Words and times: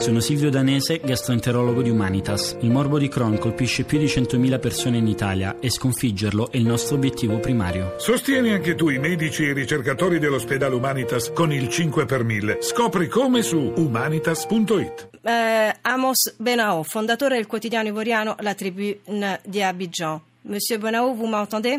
Sono 0.00 0.20
Silvio 0.20 0.48
Danese, 0.48 0.98
gastroenterologo 0.98 1.82
di 1.82 1.90
Humanitas. 1.90 2.56
Il 2.60 2.70
morbo 2.70 2.98
di 2.98 3.08
Crohn 3.08 3.36
colpisce 3.36 3.84
più 3.84 3.98
di 3.98 4.06
100.000 4.06 4.58
persone 4.58 4.96
in 4.96 5.06
Italia 5.06 5.58
e 5.60 5.68
sconfiggerlo 5.68 6.50
è 6.50 6.56
il 6.56 6.64
nostro 6.64 6.96
obiettivo 6.96 7.38
primario. 7.38 7.96
Sostieni 7.98 8.50
anche 8.50 8.74
tu 8.74 8.88
i 8.88 8.98
medici 8.98 9.44
e 9.44 9.50
i 9.50 9.52
ricercatori 9.52 10.18
dell'ospedale 10.18 10.74
Humanitas 10.74 11.32
con 11.34 11.52
il 11.52 11.68
5 11.68 12.06
per 12.06 12.24
1000. 12.24 12.62
Scopri 12.62 13.08
come 13.08 13.42
su 13.42 13.58
humanitas.it. 13.76 15.10
Eh, 15.20 15.76
Amos 15.82 16.34
Benao, 16.38 16.82
fondatore 16.82 17.34
del 17.34 17.46
quotidiano 17.46 17.88
ivoriano 17.88 18.36
La 18.38 18.54
Tribune 18.54 19.38
di 19.44 19.62
Abidjan. 19.62 20.18
Monsieur 20.44 20.80
Benao, 20.80 21.12
vous 21.14 21.28
m'entendez? 21.28 21.78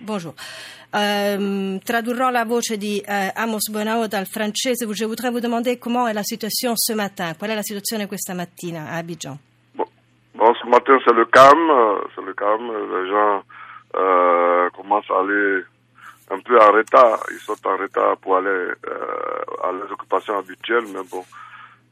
Bonjour. 0.00 0.34
Euh, 0.94 1.78
la 2.30 2.44
voce 2.44 2.76
di 2.76 3.00
eh, 3.00 3.32
Amos 3.34 3.70
Bonao 3.70 4.06
dal 4.06 4.26
francese. 4.26 4.86
Je 4.92 5.04
voudrais 5.06 5.30
vous 5.30 5.40
demander 5.40 5.78
comment 5.78 6.06
est 6.06 6.14
la 6.14 6.22
situation 6.22 6.74
ce 6.76 6.92
matin. 6.92 7.34
Qual 7.38 7.50
è 7.50 7.54
la 7.54 7.62
situazione 7.62 8.06
questa 8.06 8.34
mattina 8.34 8.90
a 8.90 8.96
Abidjan? 8.96 9.38
Bon, 9.74 9.86
bon 10.34 10.54
ce 10.54 10.66
matin 10.68 10.98
c'est 11.04 11.14
le 11.14 11.24
calme, 11.26 12.00
c'est 12.14 12.24
le 12.24 12.34
calme. 12.34 12.70
Les 12.70 13.08
gens 13.10 13.42
euh, 13.96 14.68
commencent 14.70 15.10
à 15.10 15.20
aller 15.20 15.62
un 16.30 16.40
peu 16.40 16.60
en 16.60 16.72
retard. 16.72 17.20
Ils 17.30 17.40
sont 17.40 17.66
en 17.66 17.76
retard 17.76 18.16
pour 18.18 18.36
aller 18.36 18.48
euh, 18.48 18.74
à 19.64 19.72
leurs 19.72 19.90
occupations 19.92 20.38
habituelles, 20.38 20.86
mais 20.92 21.02
bon. 21.10 21.24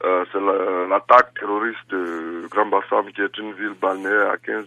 Euh, 0.02 0.25
c'est 0.33 0.41
l'attaque 0.88 1.34
terroriste 1.38 1.91
de 1.91 2.47
Grand 2.50 2.66
Bassam, 2.66 3.12
qui 3.12 3.20
est 3.20 3.36
une 3.36 3.52
ville 3.52 3.75
balnéaire 3.80 4.30
à 4.30 4.38
15 4.38 4.66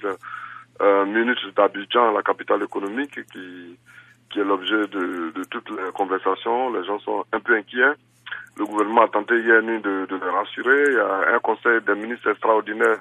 minutes 1.06 1.56
d'Abidjan, 1.56 2.12
la 2.12 2.22
capitale 2.22 2.64
économique, 2.64 3.24
qui 3.32 3.78
qui 4.34 4.40
est 4.40 4.44
l'objet 4.44 4.88
de, 4.88 5.32
de, 5.36 5.44
toutes 5.52 5.70
les 5.70 5.92
conversations. 5.94 6.74
Les 6.74 6.84
gens 6.86 7.00
sont 7.00 7.24
un 7.32 7.40
peu 7.40 7.56
inquiets. 7.56 7.94
Le 8.58 8.66
gouvernement 8.66 9.04
a 9.04 9.08
tenté 9.08 9.40
hier 9.40 9.62
nuit 9.62 9.80
de, 9.80 10.08
de 10.10 10.16
les 10.16 10.32
rassurer. 10.32 10.84
Il 10.88 10.94
y 10.94 11.00
a 11.00 11.36
un 11.36 11.40
conseil 11.40 11.82
des 11.82 11.94
ministres 11.94 12.32
extraordinaire 12.32 12.98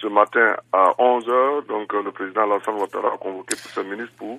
ce 0.00 0.06
matin 0.06 0.54
à 0.72 0.94
11h. 0.98 1.66
Donc 1.66 1.92
le 1.92 2.12
président 2.12 2.42
Alassane 2.42 2.76
Ouattara 2.76 3.14
a 3.14 3.16
convoqué 3.18 3.56
tous 3.56 3.68
ses 3.68 3.82
ministres 3.82 4.14
pour 4.16 4.38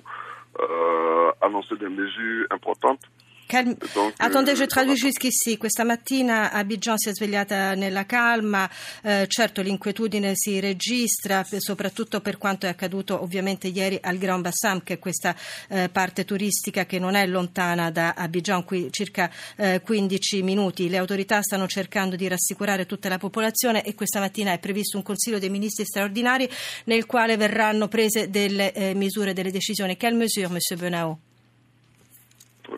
euh, 0.60 1.30
annoncer 1.42 1.76
des 1.76 1.90
mesures 1.90 2.46
importantes 2.50 3.02
Calmi... 3.50 3.76
Donc, 3.92 4.14
Attendez, 4.18 4.54
je 4.54 4.66
traduis 4.66 4.96
jusqu'ici. 4.96 5.56
Questa 5.56 5.82
mattina 5.82 6.52
Abidjan 6.52 6.96
si 6.96 7.08
è 7.08 7.12
svegliata 7.12 7.74
nella 7.74 8.06
calma, 8.06 8.70
eh, 9.02 9.24
certo 9.26 9.60
l'inquietudine 9.60 10.34
si 10.36 10.60
registra, 10.60 11.44
soprattutto 11.58 12.20
per 12.20 12.38
quanto 12.38 12.66
è 12.66 12.68
accaduto 12.68 13.20
ovviamente 13.20 13.66
ieri 13.66 13.98
al 14.00 14.18
Grand 14.18 14.42
Bassam, 14.42 14.84
che 14.84 14.94
è 14.94 14.98
questa 15.00 15.34
eh, 15.68 15.88
parte 15.88 16.24
turistica 16.24 16.86
che 16.86 17.00
non 17.00 17.16
è 17.16 17.26
lontana 17.26 17.90
da 17.90 18.14
Abidjan, 18.16 18.62
qui 18.62 18.86
circa 18.92 19.28
eh, 19.56 19.80
15 19.80 20.42
minuti. 20.44 20.88
Le 20.88 20.98
autorità 20.98 21.42
stanno 21.42 21.66
cercando 21.66 22.14
di 22.14 22.28
rassicurare 22.28 22.86
tutta 22.86 23.08
la 23.08 23.18
popolazione 23.18 23.82
e 23.82 23.96
questa 23.96 24.20
mattina 24.20 24.52
è 24.52 24.60
previsto 24.60 24.96
un 24.96 25.02
Consiglio 25.02 25.40
dei 25.40 25.50
Ministri 25.50 25.84
straordinari 25.84 26.48
nel 26.84 27.04
quale 27.04 27.36
verranno 27.36 27.88
prese 27.88 28.30
delle 28.30 28.72
eh, 28.72 28.94
misure, 28.94 29.32
delle 29.32 29.50
decisioni. 29.50 29.96
Quelle 29.96 30.14
mesure, 30.14 30.46
Monsieur 30.46 30.80
Benao? 30.80 31.29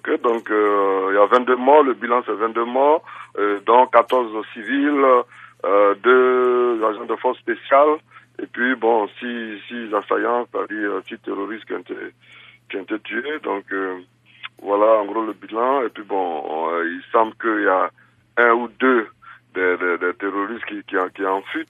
Ok, 0.05 0.21
donc 0.21 0.51
euh, 0.51 1.11
il 1.11 1.15
y 1.15 1.19
a 1.19 1.27
22 1.27 1.55
morts, 1.57 1.85
le 1.85 1.95
bilan 1.95 2.23
c'est 2.27 2.33
22 2.33 2.65
morts, 2.65 3.05
euh, 3.39 3.61
dont 3.65 3.87
14 3.87 4.45
civils, 4.53 5.05
euh, 5.65 5.95
deux 6.03 6.85
agents 6.85 7.05
de 7.05 7.15
force 7.15 7.39
spéciale, 7.39 7.99
et 8.43 8.47
puis 8.47 8.75
bon, 8.75 9.07
six, 9.21 9.61
six 9.69 9.95
assaillants, 9.95 10.49
c'est-à-dire 10.51 10.91
six 11.07 11.19
terroristes 11.19 11.67
qui 11.67 11.75
ont 11.75 11.79
été, 11.79 11.95
qui 12.69 12.77
ont 12.79 12.83
été 12.83 12.99
tués. 12.99 13.39
Donc 13.45 13.65
voilà 14.61 15.03
en 15.03 15.05
gros 15.05 15.25
le 15.25 15.35
bilan. 15.35 15.83
Et 15.83 15.89
puis 15.91 16.03
bon, 16.03 16.83
il 16.83 17.03
semble 17.13 17.35
qu'il 17.35 17.63
y 17.63 17.69
a 17.69 17.89
un 18.39 18.53
ou 18.55 18.69
deux 18.81 19.07
des, 19.55 19.77
des, 19.77 19.99
des 19.99 20.15
terroristes 20.15 20.65
qui, 20.65 20.83
qui, 20.83 20.97
qui 21.15 21.25
en 21.25 21.43
fuite. 21.43 21.69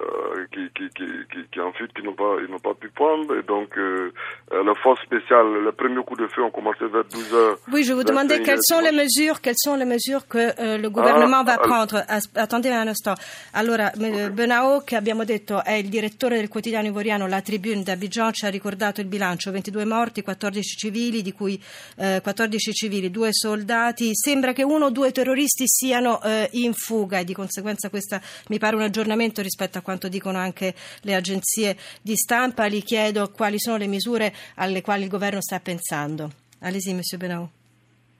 Euh, 0.00 0.46
qui, 0.50 0.70
qui, 0.74 0.88
qui, 0.94 1.04
qui, 1.52 1.60
ensuite 1.60 1.92
qui 1.92 2.02
n'ont 2.02 2.14
pas, 2.14 2.36
ils 2.42 2.50
n'ont 2.50 2.58
pas 2.58 2.72
pu 2.72 2.88
prendre. 2.88 3.36
Et 3.36 3.42
donc, 3.42 3.76
euh, 3.76 4.10
euh, 4.52 4.64
la 4.64 4.74
force 4.74 5.02
spéciale, 5.02 5.62
le 5.62 5.72
premier 5.72 6.02
coup 6.02 6.16
de 6.16 6.26
feu 6.28 6.42
ont 6.42 6.50
commencé 6.50 6.86
vers 6.86 7.04
12 7.04 7.34
heures. 7.34 7.58
Oui, 7.70 7.84
je 7.84 7.92
vous 7.92 8.02
demandais 8.02 8.40
quelles 8.40 8.62
sont 8.62 8.80
les 8.80 8.90
mesures, 8.90 9.42
quelles 9.42 9.58
sont 9.58 9.74
les 9.76 9.84
mesures 9.84 10.26
que 10.26 10.38
euh, 10.38 10.78
le 10.78 10.88
gouvernement 10.88 11.40
ah, 11.40 11.44
va 11.44 11.58
prendre. 11.58 12.02
As- 12.08 12.30
attendez 12.36 12.70
un 12.70 12.88
instant. 12.88 13.14
Allora, 13.52 13.92
okay. 13.94 14.30
Benao, 14.30 14.80
che 14.80 14.96
abbiamo 14.96 15.24
detto 15.24 15.62
è 15.62 15.72
il 15.72 15.90
direttore 15.90 16.36
del 16.36 16.48
quotidiano 16.48 16.86
ivoriano 16.88 17.26
La 17.26 17.42
Tribune 17.42 17.82
d'Abidjan, 17.82 18.32
ci 18.32 18.46
ha 18.46 18.48
ricordato 18.48 19.02
il 19.02 19.06
bilancio, 19.06 19.50
22 19.50 19.84
morti, 19.84 20.22
14 20.22 20.76
civili, 20.76 21.20
di 21.20 21.32
cui 21.32 21.62
14 21.96 22.72
civili, 22.72 23.10
due 23.10 23.28
soldati. 23.32 24.10
Sembra 24.14 24.52
che 24.52 24.62
uno 24.62 24.86
o 24.86 24.90
due 24.90 25.12
terroristi 25.12 25.64
siano 25.66 26.20
in 26.52 26.72
fuga 26.72 27.18
e 27.18 27.24
di 27.24 27.34
conseguenza 27.34 27.90
questa 27.90 28.20
mi 28.48 28.58
pare 28.58 28.76
un 28.76 28.82
aggiornamento 28.82 29.42
rispetto 29.42 29.78
a 29.78 29.81
quanto 29.82 30.08
dicono 30.08 30.38
anche 30.38 30.74
le 31.02 31.14
agenzie 31.14 31.76
di 32.00 32.16
stampa. 32.16 32.68
Gli 32.68 32.82
chiedo 32.82 33.30
quali 33.30 33.58
sono 33.58 33.76
le 33.76 33.86
misure 33.86 34.32
alle 34.56 34.82
quali 34.82 35.02
il 35.04 35.08
governo 35.08 35.40
sta 35.40 35.60
pensando. 35.60 36.30
Allez-y, 36.60 36.94
Monsieur 36.94 37.18
Benao. 37.18 37.50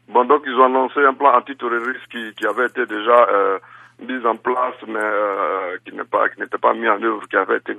Bon, 0.09 0.25
donc 0.27 0.43
ils 0.47 0.55
ont 0.55 0.65
annoncé 0.65 1.01
un 1.01 1.15
plan 1.15 1.35
antiterroriste 1.35 2.07
qui, 2.11 2.35
qui 2.35 2.47
avait 2.47 2.67
été 2.67 2.85
déjà 2.87 3.27
euh, 3.31 3.59
mis 4.01 4.27
en 4.27 4.37
place, 4.37 4.75
mais 4.87 4.99
euh, 4.99 5.79
qui 5.85 5.93
n'était 5.93 6.59
pas, 6.59 6.71
pas 6.73 6.75
mis 6.75 6.89
en 6.89 7.03
œuvre, 7.03 7.27
qui 7.29 7.37
avait 7.37 7.59
été 7.59 7.75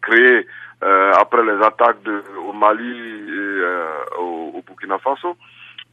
créé 0.00 0.46
euh, 0.82 1.12
après 1.12 1.44
les 1.44 1.62
attaques 1.62 2.02
de, 2.02 2.24
au 2.48 2.52
Mali 2.52 2.90
et 2.90 4.18
au, 4.18 4.52
au 4.54 4.62
Burkina 4.66 4.98
Faso 4.98 5.36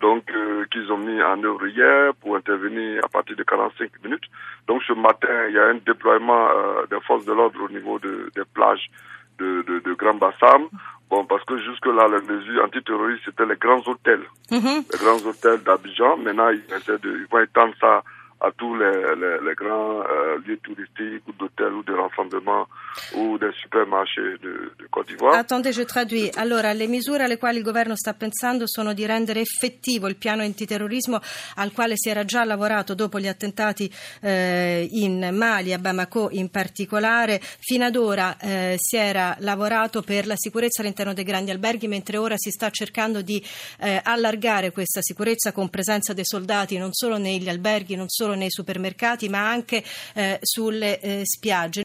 donc 0.03 0.29
euh, 0.35 0.65
qu'ils 0.69 0.91
ont 0.91 0.97
mis 0.97 1.19
en 1.23 1.41
œuvre 1.45 1.65
hier 1.65 2.13
pour 2.15 2.35
intervenir 2.35 3.01
à 3.05 3.07
partir 3.07 3.37
de 3.37 3.43
45 3.43 3.89
minutes. 4.03 4.25
Donc 4.67 4.83
ce 4.85 4.91
matin, 4.91 5.47
il 5.47 5.55
y 5.55 5.57
a 5.57 5.67
un 5.67 5.75
déploiement 5.75 6.49
euh, 6.49 6.85
des 6.91 6.99
forces 7.07 7.23
de 7.23 7.31
l'ordre 7.31 7.63
au 7.63 7.69
niveau 7.69 7.99
de, 7.99 8.29
des 8.35 8.43
plages 8.53 8.91
de, 9.39 9.63
de, 9.65 9.79
de 9.79 9.93
Grand 9.93 10.15
Bassam. 10.15 10.63
Bon, 11.09 11.23
parce 11.23 11.45
que 11.45 11.57
jusque-là, 11.57 12.09
les 12.09 12.33
mesures 12.33 12.65
antiterroristes, 12.65 13.21
c'était 13.23 13.45
les 13.45 13.55
grands 13.55 13.83
hôtels. 13.87 14.25
Mm-hmm. 14.51 14.91
Les 14.91 14.99
grands 14.99 15.25
hôtels 15.25 15.63
d'Abidjan. 15.63 16.17
Maintenant, 16.17 16.49
ils, 16.49 16.65
essaient 16.75 16.97
de, 16.97 17.19
ils 17.21 17.27
vont 17.31 17.39
étendre 17.39 17.73
ça 17.79 18.03
à 18.43 18.51
tous 18.51 18.75
les, 18.75 19.15
les, 19.15 19.39
les 19.41 19.55
grands 19.55 20.01
euh, 20.01 20.37
lieux 20.45 20.59
touristiques 20.61 21.25
ou 21.27 21.31
d'hôtels 21.31 21.73
ou 21.73 21.81
de 21.83 21.93
rassemblements 21.93 22.67
o 23.15 23.37
del 23.37 23.53
supermarché 23.53 24.37
de, 24.41 24.71
de 24.77 24.87
Côte 24.89 25.07
d'Ivoire. 25.07 25.37
Attendez, 25.37 25.71
je 25.71 25.83
traduis. 25.83 26.29
Allora, 26.35 26.73
le 26.73 26.87
misure 26.87 27.23
alle 27.23 27.37
quali 27.37 27.59
il 27.59 27.63
governo 27.63 27.95
sta 27.95 28.13
pensando 28.13 28.67
sono 28.67 28.93
di 28.93 29.05
rendere 29.05 29.39
effettivo 29.39 30.07
il 30.07 30.17
piano 30.17 30.41
antiterrorismo 30.43 31.19
al 31.55 31.71
quale 31.71 31.93
si 31.95 32.09
era 32.09 32.25
già 32.25 32.43
lavorato 32.43 32.93
dopo 32.93 33.17
gli 33.17 33.29
attentati 33.29 33.89
eh, 34.21 34.87
in 34.91 35.29
Mali, 35.31 35.71
a 35.71 35.79
Bamako 35.79 36.27
in 36.31 36.49
particolare. 36.49 37.39
Fino 37.41 37.85
ad 37.85 37.95
ora 37.95 38.37
eh, 38.37 38.75
si 38.77 38.97
era 38.97 39.37
lavorato 39.39 40.01
per 40.01 40.27
la 40.27 40.35
sicurezza 40.35 40.81
all'interno 40.81 41.13
dei 41.13 41.23
grandi 41.23 41.51
alberghi, 41.51 41.87
mentre 41.87 42.17
ora 42.17 42.35
si 42.37 42.51
sta 42.51 42.69
cercando 42.69 43.21
di 43.21 43.41
eh, 43.79 44.01
allargare 44.03 44.71
questa 44.71 45.01
sicurezza 45.01 45.53
con 45.53 45.69
presenza 45.69 46.11
dei 46.11 46.25
soldati 46.25 46.77
non 46.77 46.91
solo 46.91 47.17
negli 47.17 47.47
alberghi, 47.47 47.95
non 47.95 48.09
solo 48.09 48.32
nei 48.35 48.51
supermercati, 48.51 49.29
ma 49.29 49.49
anche 49.49 49.83
eh, 50.13 50.39
sulle 50.41 50.99
eh, 50.99 51.21
spiagge. 51.25 51.81